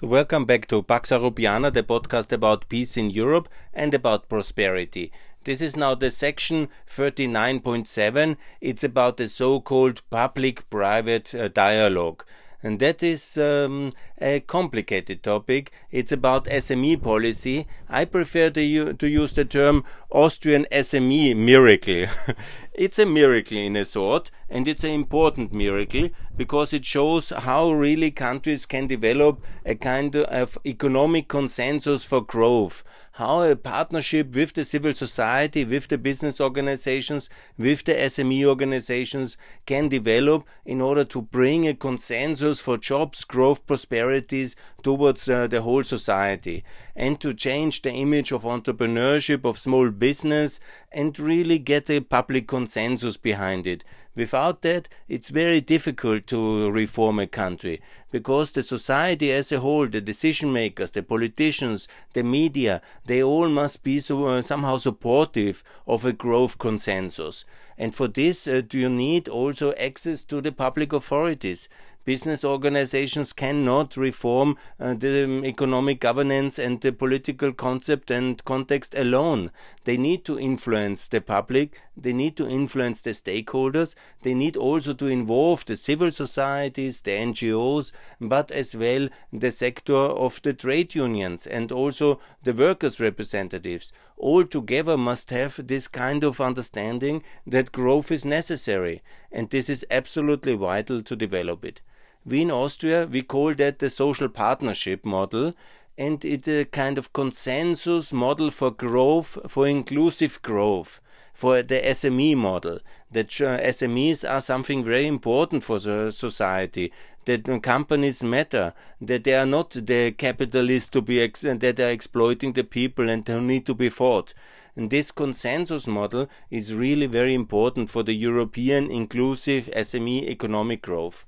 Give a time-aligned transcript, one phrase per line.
[0.00, 5.10] So, welcome back to Pax Europiana, the podcast about peace in Europe and about prosperity.
[5.42, 8.36] This is now the section 39.7.
[8.60, 12.24] It's about the so called public private uh, dialogue.
[12.62, 15.70] And that is um, a complicated topic.
[15.92, 17.66] It's about SME policy.
[17.88, 22.06] I prefer to, to use the term Austrian SME miracle.
[22.74, 27.70] it's a miracle in a sort, and it's an important miracle because it shows how
[27.70, 32.82] really countries can develop a kind of economic consensus for growth.
[33.18, 39.36] How a partnership with the civil society, with the business organizations, with the SME organizations
[39.66, 44.54] can develop in order to bring a consensus for jobs, growth, prosperities
[44.84, 46.62] towards uh, the whole society
[46.94, 50.60] and to change the image of entrepreneurship, of small business,
[50.92, 53.84] and really get a public consensus behind it.
[54.14, 57.80] Without that, it's very difficult to reform a country
[58.10, 63.48] because the society as a whole, the decision makers, the politicians, the media, they all
[63.48, 67.44] must be so, uh, somehow supportive of a growth consensus.
[67.76, 71.68] And for this, uh, do you need also access to the public authorities
[72.08, 78.94] business organizations cannot reform uh, the um, economic governance and the political concept and context
[78.94, 79.50] alone.
[79.84, 84.94] They need to influence the public, they need to influence the stakeholders, they need also
[84.94, 90.94] to involve the civil societies, the NGOs, but as well the sector of the trade
[90.94, 93.92] unions and also the workers' representatives.
[94.16, 99.84] All together must have this kind of understanding that growth is necessary, and this is
[99.90, 101.82] absolutely vital to develop it.
[102.26, 105.54] We in Austria, we call that the social partnership model,
[105.96, 111.00] and it's a uh, kind of consensus model for growth, for inclusive growth,
[111.32, 112.80] for the SME model.
[113.10, 116.92] That uh, SMEs are something very important for the society.
[117.24, 118.74] That companies matter.
[119.00, 123.26] That they are not the capitalists to be ex- that are exploiting the people and
[123.26, 124.34] who need to be fought.
[124.76, 131.26] And this consensus model is really very important for the European inclusive SME economic growth.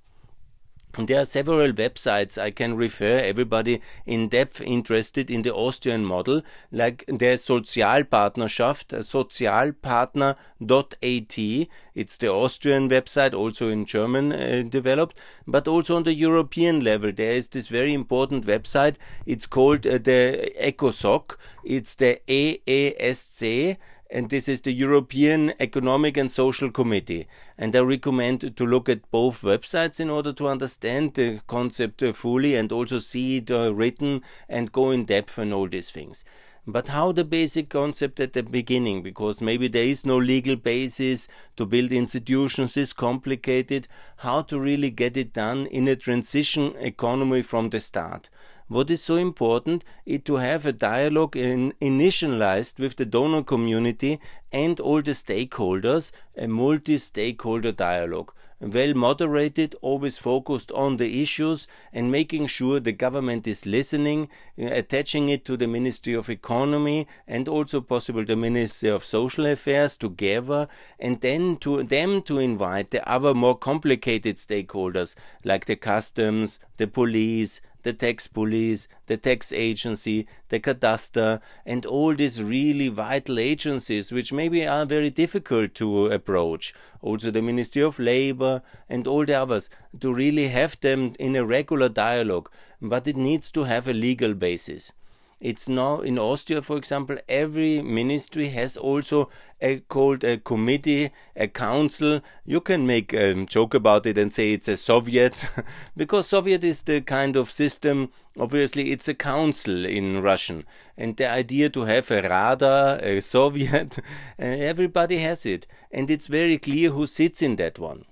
[0.99, 6.43] There are several websites I can refer everybody in depth interested in the Austrian model,
[6.73, 11.69] like the Sozialpartnerschaft, sozialpartner.at.
[11.95, 17.13] It's the Austrian website, also in German uh, developed, but also on the European level.
[17.13, 18.97] There is this very important website.
[19.27, 21.37] It's called uh, the ECOSOC.
[21.63, 23.77] It's the EESC
[24.11, 27.29] and this is the European Economic and Social Committee.
[27.57, 32.57] And I recommend to look at both websites in order to understand the concept fully
[32.57, 36.25] and also see it uh, written and go in depth on all these things.
[36.67, 41.27] But how the basic concept at the beginning, because maybe there is no legal basis
[41.57, 43.89] to build institutions is complicated,
[44.19, 48.29] how to really get it done in a transition economy from the start.
[48.71, 54.21] What is so important is to have a dialogue in, initialized with the donor community
[54.53, 58.33] and all the stakeholders, a multi-stakeholder dialogue.
[58.61, 64.67] Well moderated, always focused on the issues and making sure the government is listening, uh,
[64.67, 69.97] attaching it to the Ministry of Economy and also possible the Ministry of Social Affairs
[69.97, 70.69] together,
[71.01, 76.87] and then to them to invite the other more complicated stakeholders like the customs, the
[76.87, 84.13] police, the tax police, the tax agency, the cadastre, and all these really vital agencies
[84.13, 86.75] which maybe are very difficult to approach.
[87.03, 89.71] Also the Ministry of Labor and all the others,
[90.01, 94.35] to really have them in a regular dialogue, but it needs to have a legal
[94.35, 94.93] basis.
[95.41, 101.49] It's now in Austria, for example, every ministry has also a called a committee, a
[101.49, 102.21] council.
[102.45, 105.49] You can make a joke about it and say it's a Soviet,
[105.97, 108.11] because Soviet is the kind of system.
[108.39, 110.65] Obviously, it's a council in Russian,
[110.99, 113.99] and the idea to have a Rada, a Soviet,
[114.39, 118.05] everybody has it, and it's very clear who sits in that one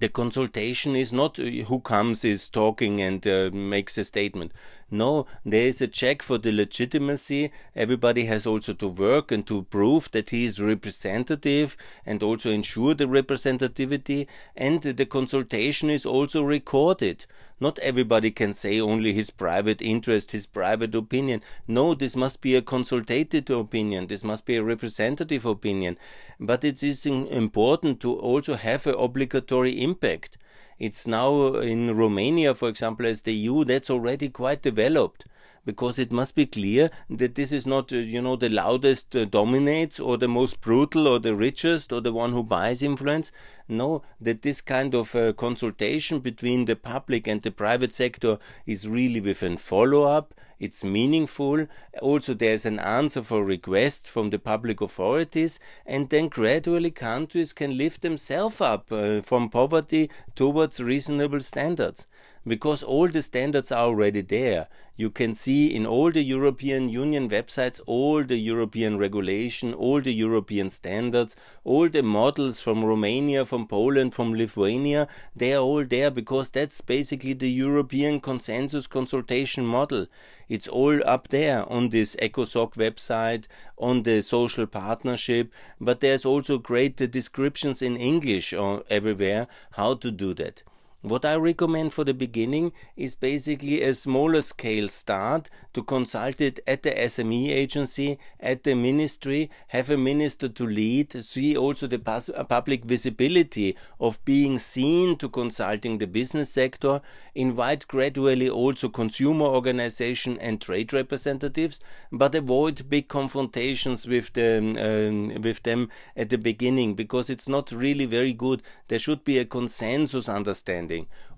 [0.00, 4.52] the consultation is not uh, who comes is talking and uh, makes a statement
[4.90, 9.62] no there is a check for the legitimacy everybody has also to work and to
[9.64, 16.42] prove that he is representative and also ensure the representativity and the consultation is also
[16.42, 17.26] recorded
[17.58, 21.40] not everybody can say only his private interest, his private opinion.
[21.66, 24.08] No, this must be a consultative opinion.
[24.08, 25.96] This must be a representative opinion.
[26.38, 30.36] But it is important to also have an obligatory impact.
[30.78, 35.26] It's now in Romania, for example, as the EU, that's already quite developed
[35.64, 39.24] because it must be clear that this is not, uh, you know, the loudest uh,
[39.24, 43.32] dominates or the most brutal or the richest or the one who buys influence.
[43.68, 48.88] No, that this kind of uh, consultation between the public and the private sector is
[48.88, 51.66] really with a follow up it's meaningful.
[52.00, 57.76] Also, there's an answer for requests from the public authorities, and then gradually countries can
[57.76, 62.06] lift themselves up uh, from poverty towards reasonable standards
[62.46, 64.68] because all the standards are already there.
[64.96, 70.14] You can see in all the European Union websites all the European regulation, all the
[70.14, 76.10] European standards, all the models from Romania, from Poland, from Lithuania, they are all there
[76.10, 80.06] because that's basically the European consensus consultation model.
[80.48, 86.56] It's all up there on this ECOSOC website, on the social partnership, but there's also
[86.58, 90.62] great descriptions in English uh, everywhere how to do that.
[91.02, 96.58] What I recommend for the beginning is basically a smaller scale start to consult it
[96.66, 102.00] at the SME agency, at the ministry, have a minister to lead, see also the
[102.06, 107.02] uh, public visibility of being seen to consulting the business sector,
[107.34, 111.78] invite gradually also consumer organization and trade representatives,
[112.10, 117.70] but avoid big confrontations with them, um, with them at the beginning because it's not
[117.70, 118.62] really very good.
[118.88, 120.85] There should be a consensus understanding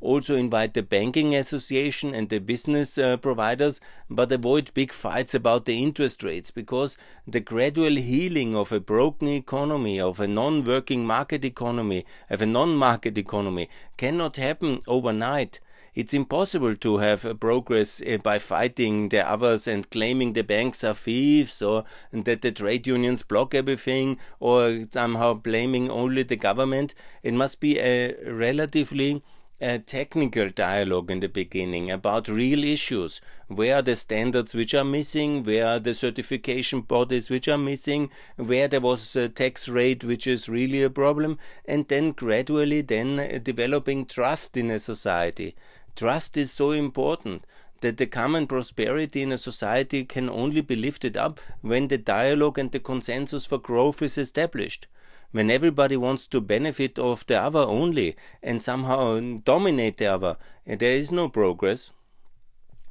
[0.00, 5.64] also invite the banking association and the business uh, providers, but avoid big fights about
[5.64, 6.96] the interest rates because
[7.26, 12.46] the gradual healing of a broken economy, of a non working market economy, of a
[12.46, 15.60] non market economy cannot happen overnight.
[15.98, 20.94] It's impossible to have progress uh, by fighting the others and claiming the banks are
[20.94, 26.94] thieves or that the trade unions block everything or somehow blaming only the government.
[27.24, 29.24] It must be a relatively
[29.60, 33.20] a technical dialogue in the beginning about real issues.
[33.48, 35.42] Where are the standards which are missing?
[35.42, 38.10] Where are the certification bodies which are missing?
[38.36, 41.38] Where there was a tax rate which is really a problem?
[41.64, 45.56] And then gradually then developing trust in a society.
[45.96, 47.44] Trust is so important
[47.80, 52.60] that the common prosperity in a society can only be lifted up when the dialogue
[52.60, 54.86] and the consensus for growth is established
[55.30, 60.96] when everybody wants to benefit of the other only and somehow dominate the other, there
[60.96, 61.92] is no progress.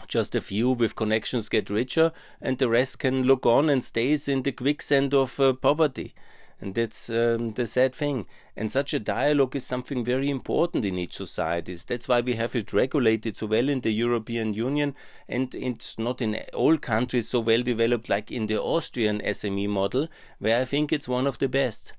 [0.08, 4.28] Just a few with connections get richer, and the rest can look on and stays
[4.28, 6.14] in the quicksand of uh, poverty.
[6.60, 8.26] And that's um, the sad thing.
[8.56, 11.76] And such a dialogue is something very important in each society.
[11.76, 14.96] That's why we have it regulated so well in the European Union,
[15.28, 20.08] and it's not in all countries so well developed like in the Austrian SME model,
[20.40, 21.94] where I think it's one of the best.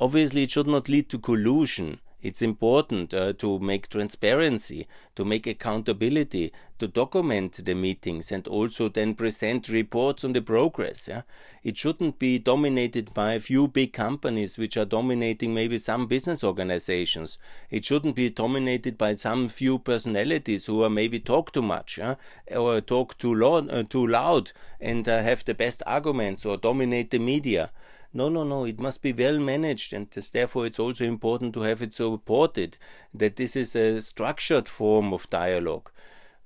[0.00, 2.00] Obviously, it should not lead to collusion.
[2.22, 8.88] It's important uh, to make transparency, to make accountability, to document the meetings and also
[8.88, 11.08] then present reports on the progress.
[11.08, 11.22] Yeah?
[11.62, 16.44] It shouldn't be dominated by a few big companies which are dominating maybe some business
[16.44, 17.38] organizations.
[17.70, 22.14] It shouldn't be dominated by some few personalities who are maybe talk too much yeah?
[22.54, 27.10] or talk too, lo- uh, too loud and uh, have the best arguments or dominate
[27.10, 27.70] the media.
[28.12, 28.64] No, no, no.
[28.64, 32.76] It must be well managed, and therefore it's also important to have it supported
[33.14, 35.90] that this is a structured form of dialogue.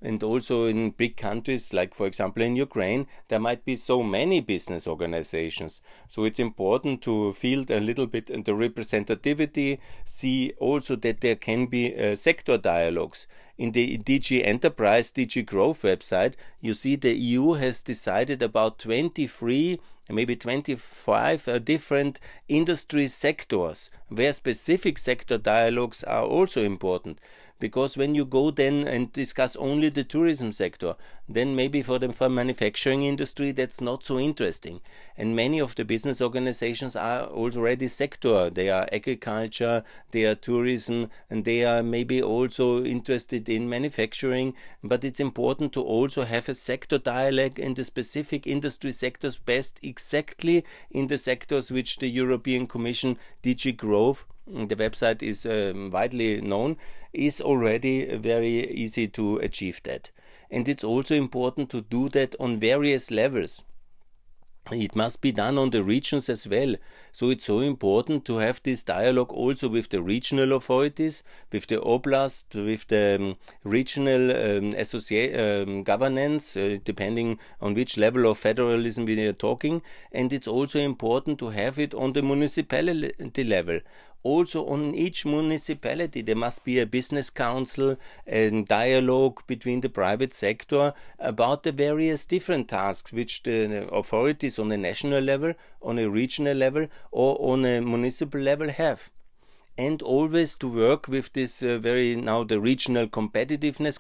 [0.03, 4.41] And also in big countries, like for example in Ukraine, there might be so many
[4.41, 5.81] business organizations.
[6.09, 11.65] So it's important to feel a little bit the representativity, see also that there can
[11.65, 13.27] be uh, sector dialogues.
[13.57, 19.81] In the DG Enterprise, DG Growth website, you see the EU has decided about 23
[20.09, 27.19] maybe 25 uh, different industry sectors where specific sector dialogues are also important
[27.65, 30.95] because when you go then and discuss only the tourism sector
[31.27, 34.83] then maybe for the for manufacturing industry that's not so interesting.
[35.17, 38.51] And many of the business organizations are already sector.
[38.51, 44.53] They are agriculture they are tourism and they are maybe also interested in manufacturing.
[44.83, 49.81] But it's important to also have a sector dialogue in the specific industry sectors best
[49.83, 56.41] exactly in the sectors which the European Commission DG Growth the website is um, widely
[56.41, 56.77] known,
[57.15, 60.11] is already very easy to achieve that.
[60.51, 63.63] And it's also important to do that on various levels.
[64.71, 66.77] It must be done on the regions as well.
[67.13, 71.77] So it's so important to have this dialogue also with the regional authorities, with the
[71.81, 79.05] oblast, with the um, regional um, um, governance, uh, depending on which level of federalism
[79.05, 79.83] we are talking.
[80.13, 83.81] And it's also important to have it on the municipality level
[84.25, 90.33] also on each municipality there must be a business council and dialogue between the private
[90.33, 95.53] sector about the various different tasks which the authorities on a national level,
[95.83, 99.11] on a regional level, or on a municipal level have
[99.77, 103.99] and always to work with this uh, very now the regional competitiveness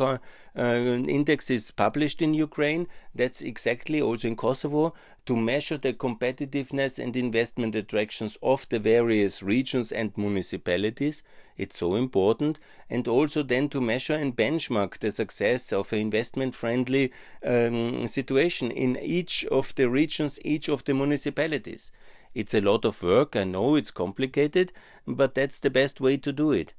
[0.00, 0.18] uh,
[0.54, 2.86] uh, index is published in Ukraine.
[3.14, 4.94] That's exactly also in Kosovo
[5.26, 11.22] to measure the competitiveness and investment attractions of the various regions and municipalities.
[11.56, 16.54] It's so important, and also then to measure and benchmark the success of an investment
[16.54, 17.12] friendly
[17.44, 21.92] um, situation in each of the regions, each of the municipalities.
[22.34, 24.72] It's a lot of work, I know it's complicated,
[25.06, 26.74] but that's the best way to do it.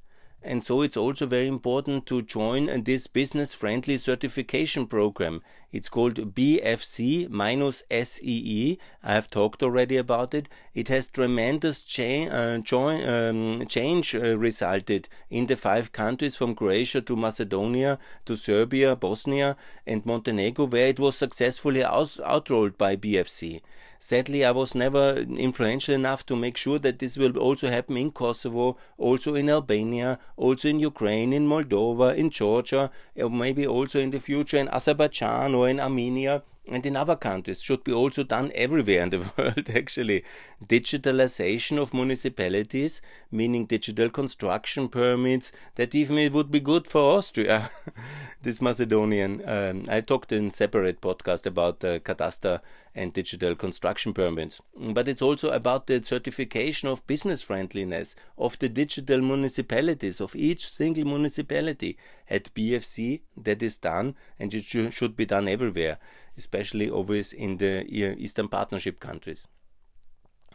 [0.46, 5.42] And so it's also very important to join this business friendly certification program.
[5.72, 8.78] It's called BFC minus SEE.
[9.02, 10.50] I have talked already about it.
[10.74, 17.02] It has tremendous cha- uh, um, change uh, resulted in the five countries from Croatia
[17.02, 19.56] to Macedonia to Serbia, Bosnia,
[19.88, 23.62] and Montenegro, where it was successfully outrolled by BFC.
[24.06, 28.12] Sadly, I was never influential enough to make sure that this will also happen in
[28.12, 34.10] Kosovo, also in Albania, also in Ukraine, in Moldova, in Georgia, or maybe also in
[34.10, 38.51] the future in Azerbaijan or in Armenia and in other countries should be also done
[38.55, 40.24] everywhere in the world actually.
[40.65, 43.01] Digitalization of municipalities
[43.32, 47.70] meaning digital construction permits that even it would be good for austria
[48.41, 52.62] this macedonian um, i talked in separate podcast about the cadastre
[52.96, 54.62] and digital construction permits.
[54.77, 60.70] But it's also about the certification of business friendliness of the digital municipalities of each
[60.70, 61.98] single municipality
[62.29, 65.98] at bfc that is done and it should be done everywhere
[66.38, 69.48] especially always in the Eastern Partnership countries.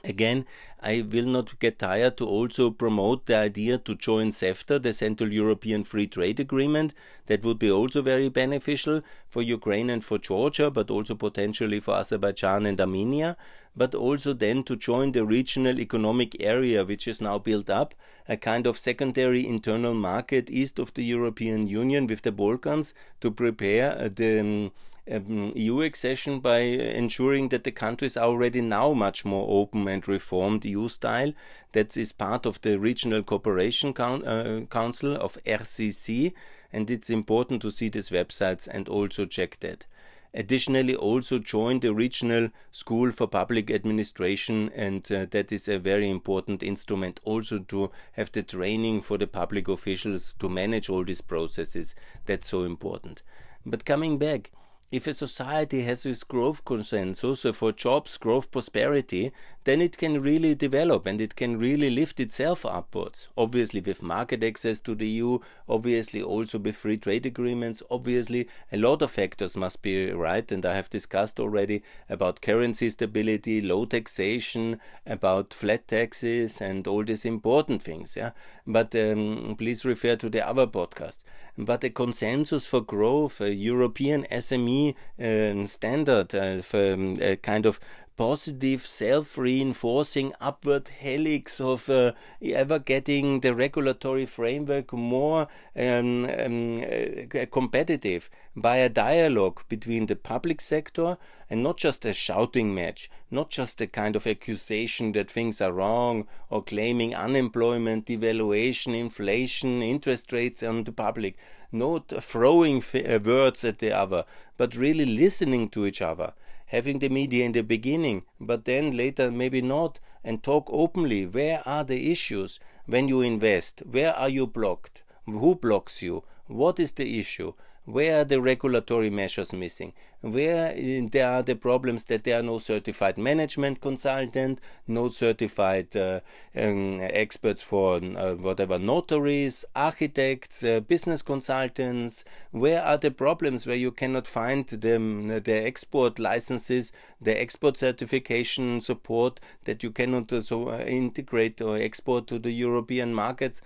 [0.04, 0.47] Again,
[0.80, 5.32] I will not get tired to also promote the idea to join CEFTA, the Central
[5.32, 6.94] European Free Trade Agreement.
[7.26, 11.97] That would be also very beneficial for Ukraine and for Georgia, but also potentially for
[11.97, 13.37] Azerbaijan and Armenia.
[13.76, 17.94] But also then to join the regional economic area, which is now built up,
[18.28, 23.30] a kind of secondary internal market east of the European Union with the Balkans to
[23.30, 24.40] prepare the.
[24.40, 24.73] Um,
[25.10, 30.06] um, EU accession by ensuring that the countries are already now much more open and
[30.06, 31.32] reformed EU style.
[31.72, 36.32] That is part of the Regional Cooperation Coun uh, Council of RCC,
[36.72, 39.86] and it's important to see these websites and also check that.
[40.34, 46.08] Additionally, also join the Regional School for Public Administration, and uh, that is a very
[46.08, 51.22] important instrument also to have the training for the public officials to manage all these
[51.22, 51.94] processes.
[52.26, 53.22] That's so important.
[53.64, 54.50] But coming back,
[54.90, 59.33] if a society has this growth consensus for jobs, growth, prosperity,
[59.68, 63.28] then it can really develop and it can really lift itself upwards.
[63.37, 68.78] Obviously, with market access to the EU, obviously, also with free trade agreements, obviously, a
[68.78, 70.50] lot of factors must be right.
[70.50, 77.04] And I have discussed already about currency stability, low taxation, about flat taxes, and all
[77.04, 78.16] these important things.
[78.16, 78.30] Yeah,
[78.66, 81.18] but um, please refer to the other podcast.
[81.60, 87.66] But a consensus for growth, a European SME uh, standard, uh, for, um, a kind
[87.66, 87.80] of
[88.18, 92.10] positive self-reinforcing upward helix of uh,
[92.42, 95.46] ever getting the regulatory framework more
[95.76, 101.16] um, um, uh, competitive by a dialogue between the public sector
[101.48, 105.72] and not just a shouting match, not just a kind of accusation that things are
[105.72, 111.38] wrong or claiming unemployment, devaluation, inflation, interest rates on the public,
[111.70, 114.25] not throwing uh, words at the other,
[114.56, 116.32] but really listening to each other
[116.68, 121.26] having the media in the beginning, but then later maybe not, and talk openly.
[121.26, 123.82] Where are the issues when you invest?
[123.90, 125.02] Where are you blocked?
[125.26, 126.25] Who blocks you?
[126.46, 127.52] What is the issue?
[127.88, 129.95] Where are the regulatory measures missing?
[130.21, 135.97] Where uh, there are the problems that there are no certified management consultant, no certified
[135.97, 136.21] uh,
[136.54, 142.26] um, experts for uh, whatever notaries, architects, uh, business consultants.
[142.50, 146.92] Where are the problems where you cannot find the, the export licenses,
[147.23, 153.62] the export certification support that you cannot so integrate or export to the European markets?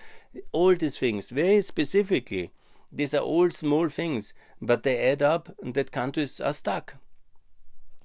[0.53, 2.53] All these things very specifically
[2.93, 6.97] these are all small things, but they add up that countries are stuck.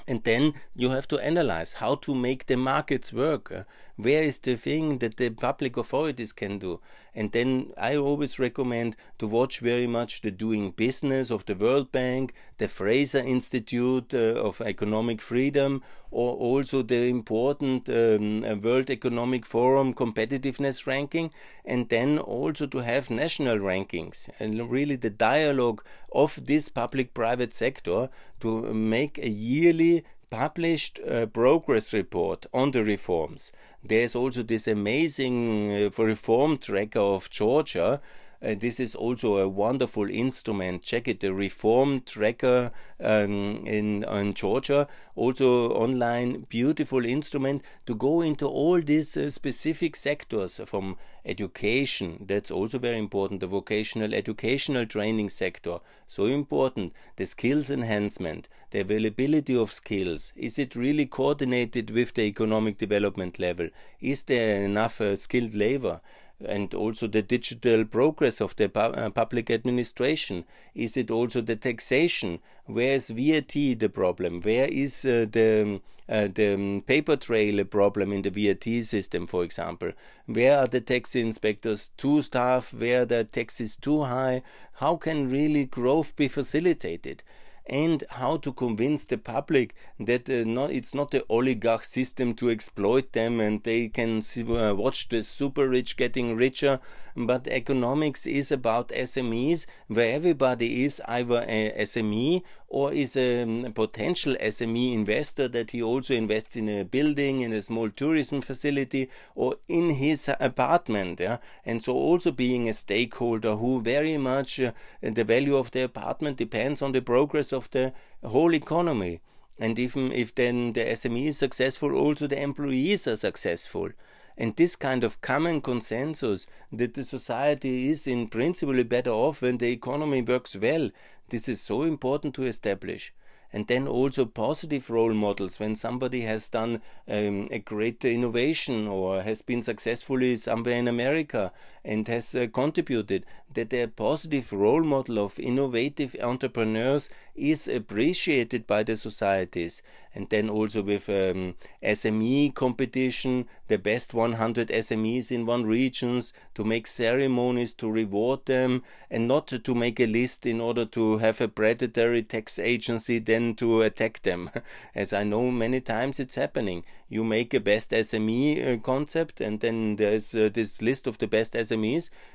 [0.08, 3.52] And then you have to analyze how to make the markets work.
[3.52, 3.64] Uh,
[3.98, 6.80] where is the thing that the public authorities can do?
[7.16, 11.92] And then I always recommend to watch very much the doing business of the World
[11.92, 19.46] Bank, the Fraser Institute uh, of Economic Freedom, or also the important um, World Economic
[19.46, 21.32] Forum competitiveness ranking,
[21.66, 27.54] and then also to have national rankings and really the dialogue of this public private
[27.54, 28.10] sector
[28.40, 33.52] to make a yearly published a progress report on the reforms.
[33.84, 38.02] There's also this amazing uh, reform tracker of Georgia.
[38.44, 40.84] Uh, this is also a wonderful instrument.
[40.84, 48.22] Check it, the Reform Tracker um, in on Georgia, also online, beautiful instrument to go
[48.22, 52.26] into all these uh, specific sectors from education.
[52.28, 53.40] That's also very important.
[53.40, 56.94] The vocational educational training sector, so important.
[57.16, 60.32] The skills enhancement, the availability of skills.
[60.36, 63.70] Is it really coordinated with the economic development level?
[64.00, 66.02] Is there enough uh, skilled labor?
[66.46, 70.46] And also the digital progress of the pu uh, public administration?
[70.76, 72.40] Is it also the taxation?
[72.66, 74.40] Where is VAT the problem?
[74.40, 79.28] Where is uh, the uh, the um, paper trail a problem in the VAT system,
[79.28, 79.92] for example?
[80.26, 82.74] Where are the tax inspectors too staff?
[82.74, 84.44] Where the tax is too high?
[84.74, 87.24] How can really growth be facilitated?
[87.68, 92.50] And how to convince the public that uh, not, it's not the oligarch system to
[92.50, 96.80] exploit them and they can uh, watch the super rich getting richer.
[97.16, 103.72] But economics is about SMEs where everybody is either a SME or is a um,
[103.74, 109.10] potential SME investor that he also invests in a building, in a small tourism facility,
[109.36, 111.20] or in his apartment.
[111.20, 111.38] Yeah?
[111.66, 114.72] And so also being a stakeholder who very much uh,
[115.02, 117.94] the value of the apartment depends on the progress of the
[118.24, 119.22] whole economy.
[119.60, 123.90] And even if then the SME is successful, also the employees are successful.
[124.38, 129.58] And this kind of common consensus that the society is in principle better off when
[129.58, 130.92] the economy works well,
[131.30, 133.14] this is so important to establish.
[133.52, 139.24] And then also positive role models when somebody has done um, a great innovation or
[139.24, 141.52] has been successfully somewhere in America
[141.88, 148.84] and has uh, contributed that a positive role model of innovative entrepreneurs is appreciated by
[148.84, 149.82] the societies.
[150.14, 156.64] And then also with um, SME competition the best 100 SMEs in one regions to
[156.64, 161.40] make ceremonies to reward them and not to make a list in order to have
[161.40, 164.50] a predatory tax agency then to attack them.
[164.96, 166.84] As I know many times it's happening.
[167.10, 171.28] You make a best SME uh, concept and then there's uh, this list of the
[171.28, 171.77] best SMEs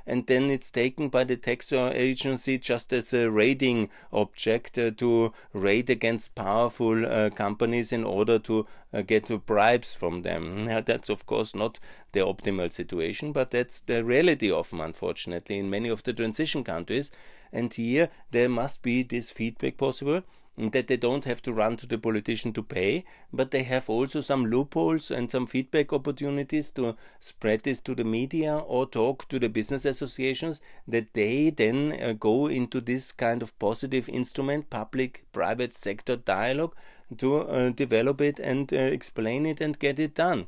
[0.06, 5.32] and then it's taken by the tax agency just as a rating object uh, to
[5.52, 10.66] raid against powerful uh, companies in order to uh, get bribes from them.
[10.66, 11.78] Now, that's of course not
[12.12, 16.64] the optimal situation, but that's the reality of them, unfortunately, in many of the transition
[16.64, 17.10] countries.
[17.52, 20.22] And here there must be this feedback possible
[20.58, 24.20] that they don't have to run to the politician to pay, but they have also
[24.20, 29.38] some loopholes and some feedback opportunities to spread this to the media or talk to
[29.38, 35.24] the business associations that they then uh, go into this kind of positive instrument, public
[35.32, 36.74] private sector dialogue,
[37.16, 40.46] to uh, develop it and uh, explain it and get it done.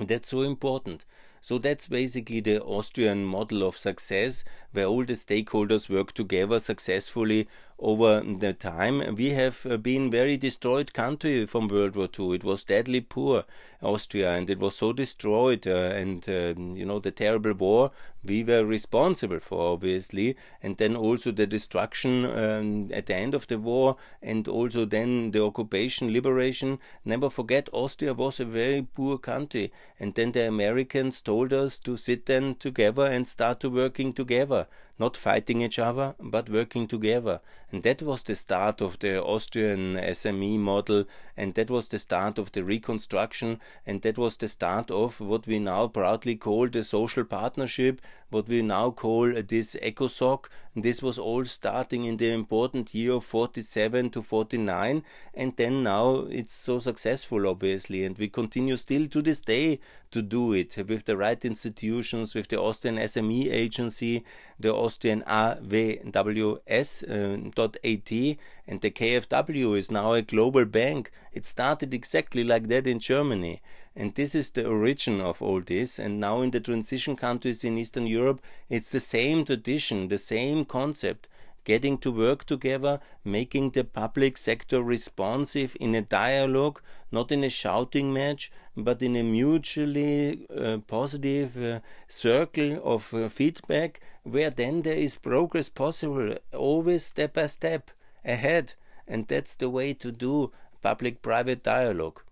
[0.00, 1.04] That's so important.
[1.42, 7.48] So that's basically the Austrian model of success, where all the stakeholders work together successfully
[7.80, 9.16] over the time.
[9.16, 12.36] We have uh, been very destroyed country from World War II.
[12.36, 13.42] It was deadly poor,
[13.82, 15.66] Austria, and it was so destroyed.
[15.66, 17.90] Uh, and uh, you know the terrible war
[18.24, 23.46] we were responsible for, obviously, and then also the destruction um, at the end of
[23.48, 26.78] the war, and also then the occupation, liberation.
[27.04, 31.96] Never forget, Austria was a very poor country, and then the Americans told us to
[31.96, 37.40] sit then together and start to working together not fighting each other, but working together.
[37.70, 41.04] And that was the start of the Austrian SME model,
[41.36, 45.46] and that was the start of the reconstruction, and that was the start of what
[45.46, 48.00] we now proudly call the social partnership,
[48.32, 50.46] what we now call this ECOSOC.
[50.74, 56.26] This was all starting in the important year of 47 to 49, and then now
[56.30, 59.80] it's so successful, obviously, and we continue still to this day
[60.12, 64.24] to do it with the right institutions, with the Austrian SME agency,
[64.58, 68.34] the Austrian AWS.at, uh,
[68.66, 71.10] and the KfW is now a global bank.
[71.32, 73.60] It started exactly like that in Germany.
[73.94, 75.98] And this is the origin of all this.
[75.98, 80.64] And now in the transition countries in Eastern Europe, it's the same tradition, the same
[80.64, 81.28] concept
[81.64, 87.50] getting to work together, making the public sector responsive in a dialogue, not in a
[87.50, 94.82] shouting match, but in a mutually uh, positive uh, circle of uh, feedback where then
[94.82, 97.90] there is progress possible, always step by step
[98.24, 98.74] ahead.
[99.06, 102.22] And that's the way to do public private dialogue.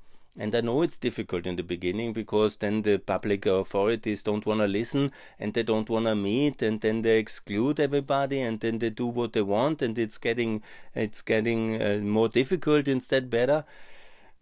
[0.41, 4.61] And I know it's difficult in the beginning because then the public authorities don't want
[4.61, 8.79] to listen and they don't want to meet and then they exclude everybody and then
[8.79, 10.63] they do what they want and it's getting
[10.95, 13.67] it's getting uh, more difficult instead better.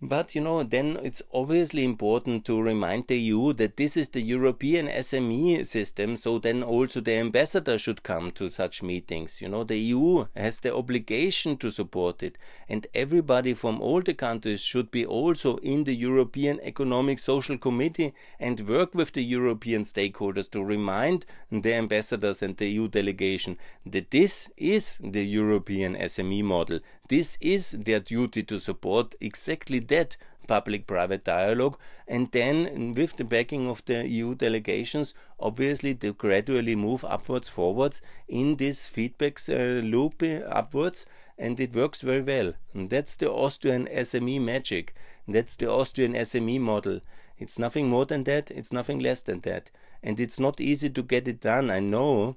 [0.00, 4.20] But you know, then it's obviously important to remind the EU that this is the
[4.20, 9.42] European SME system, so then also the ambassador should come to such meetings.
[9.42, 14.14] You know, the EU has the obligation to support it, and everybody from all the
[14.14, 19.82] countries should be also in the European Economic Social Committee and work with the European
[19.82, 26.44] stakeholders to remind the ambassadors and the EU delegation that this is the European SME
[26.44, 26.78] model.
[27.08, 30.16] This is their duty to support exactly that
[30.46, 36.74] public private dialogue and then with the backing of the EU delegations obviously to gradually
[36.74, 41.06] move upwards forwards in this feedback uh, loop uh, upwards
[41.38, 42.54] and it works very well.
[42.74, 44.94] And that's the Austrian SME magic.
[45.28, 47.00] That's the Austrian SME model.
[47.38, 48.50] It's nothing more than that.
[48.50, 49.70] It's nothing less than that.
[50.02, 52.36] And it's not easy to get it done I know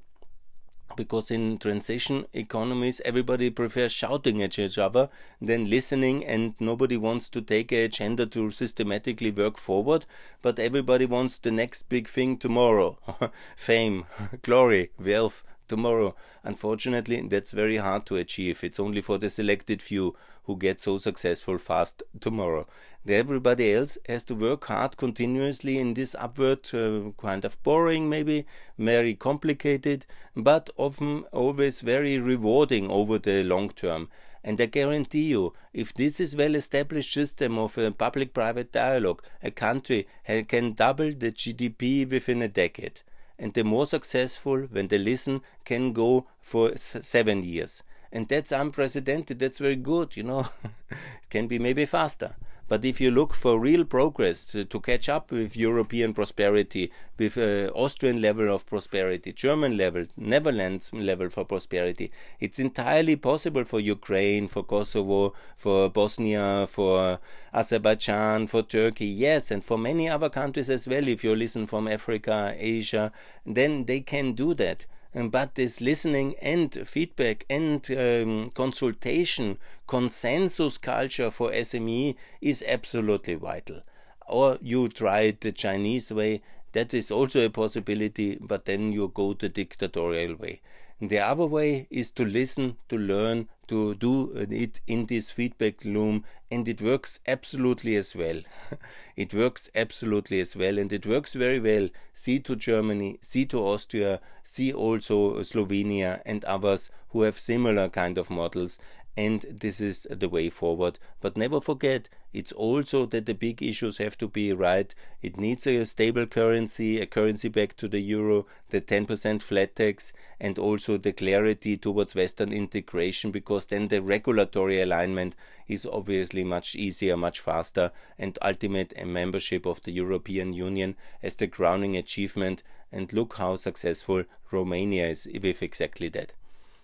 [0.96, 5.10] because in transition economies everybody prefers shouting at each other
[5.42, 10.06] than listening and nobody wants to take a agenda to systematically work forward
[10.42, 12.98] but everybody wants the next big thing tomorrow.
[13.56, 14.06] Fame
[14.42, 16.14] glory wealth tomorrow.
[16.44, 18.62] Unfortunately that's very hard to achieve.
[18.62, 22.68] It's only for the selected few who get so successful fast tomorrow.
[23.08, 28.46] Everybody else has to work hard continuously in this upward uh, kind of boring maybe
[28.78, 30.06] very complicated
[30.36, 34.10] but often always very rewarding over the long term.
[34.44, 40.08] And I guarantee you, if this is well-established system of a public-private dialogue, a country
[40.48, 43.02] can double the GDP within a decade.
[43.42, 47.82] And the more successful, when they listen, can go for seven years.
[48.12, 49.40] And that's unprecedented.
[49.40, 50.48] That's very good, you know.
[50.64, 51.00] it
[51.32, 52.36] can be maybe faster.
[52.72, 57.38] But if you look for real progress to, to catch up with European prosperity, with
[57.38, 63.82] uh, Austrian level of prosperity, German level, Netherlands level for prosperity, it's entirely possible for
[63.82, 67.20] Ukraine, for Kosovo, for Bosnia, for
[67.54, 71.10] Azerbaijan, for Turkey, yes, and for many other countries as well.
[71.10, 73.12] If you listen from Africa, Asia,
[73.46, 74.86] then they can do that.
[75.14, 83.36] Um, but this listening and feedback and um, consultation, consensus culture for SME is absolutely
[83.36, 83.82] vital.
[84.28, 89.12] Or you try it the Chinese way, that is also a possibility, but then you
[89.14, 90.62] go the dictatorial way.
[91.04, 96.26] The other way is to listen, to learn, to do it in this feedback loop,
[96.52, 98.42] and it works absolutely as well.
[99.16, 101.90] it works absolutely as well, and it works very well.
[102.14, 108.20] See to Germany, see to Austria, see also Slovenia and others who have similar kind
[108.20, 108.78] of models,
[109.18, 110.98] and this is the way forward.
[111.20, 114.94] But never forget, it's also that the big issues have to be right.
[115.22, 120.14] It needs a stable currency, a currency back to the euro, the 10% flat tax,
[120.40, 125.36] and also the clarity towards Western integration, because then the regulatory alignment
[125.68, 131.48] is obviously much easier, much faster, and ultimate membership of the European Union as the
[131.48, 132.64] crowning achievement.
[132.94, 136.34] And look how successful Romania is with exactly that.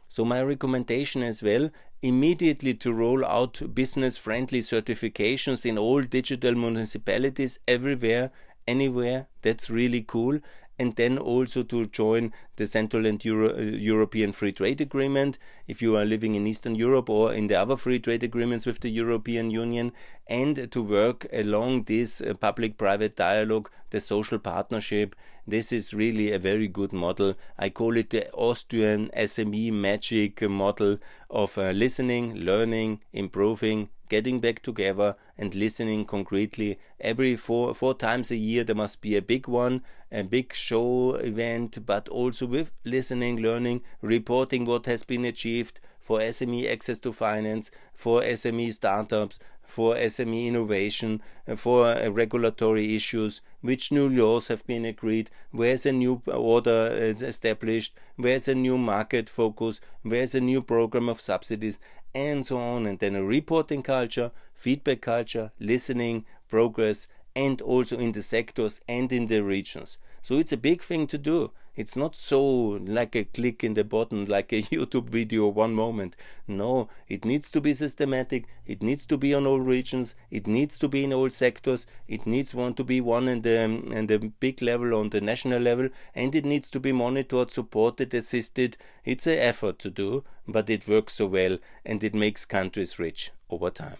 [0.08, 1.70] So my recommendation as well,
[2.02, 8.32] immediately to roll out business friendly certifications in all digital municipalities everywhere,
[8.68, 9.28] anywhere.
[9.42, 10.40] That's really cool
[10.80, 15.38] and then also to join the Central and Euro uh, European Free Trade Agreement
[15.68, 18.80] if you are living in Eastern Europe or in the other free trade agreements with
[18.80, 19.92] the European Union,
[20.28, 25.16] and to work along this uh, public private dialogue, the social partnership.
[25.46, 27.36] This is really a very good model.
[27.58, 30.98] I call it the Austrian SME magic model
[31.30, 36.80] of uh, listening, learning, improving, getting back together and listening concretely.
[37.00, 41.16] Every four four times a year there must be a big one, a big show
[41.16, 47.12] event, but also with listening, learning, reporting what has been achieved for SME access to
[47.12, 51.22] finance, for SME startups, for SME innovation,
[51.58, 57.94] for uh, regulatory issues, which new laws have been agreed, where's a new order established,
[58.16, 61.78] where's a new market focus, where's a new program of subsidies,
[62.18, 62.88] and so on.
[62.88, 69.12] And then a reporting culture, feedback culture, listening, progress, and also in the sectors and
[69.12, 70.00] in the regions.
[70.28, 71.52] So it's a big thing to do.
[71.74, 76.18] It's not so like a click in the button, like a YouTube video, one moment.
[76.50, 78.44] No, it needs to be systematic.
[78.66, 80.16] It needs to be on all regions.
[80.30, 81.88] It needs to be in all sectors.
[82.10, 83.58] It needs one to be one in the
[84.00, 88.14] in the big level on the national level, and it needs to be monitored, supported,
[88.14, 88.76] assisted.
[89.06, 93.32] It's an effort to do, but it works so well, and it makes countries rich
[93.50, 94.00] over time.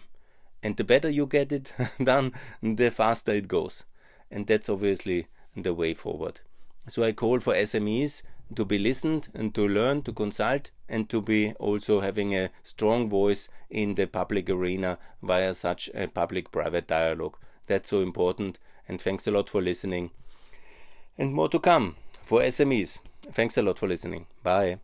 [0.62, 1.72] And the better you get it
[2.04, 3.86] done, the faster it goes.
[4.30, 5.28] And that's obviously
[5.62, 6.40] the way forward.
[6.88, 8.22] So I call for SMEs
[8.54, 13.08] to be listened and to learn, to consult, and to be also having a strong
[13.10, 17.36] voice in the public arena via such a public private dialogue.
[17.66, 18.58] That's so important.
[18.88, 20.10] And thanks a lot for listening.
[21.18, 23.00] And more to come for SMEs.
[23.32, 24.26] Thanks a lot for listening.
[24.42, 24.78] Bye.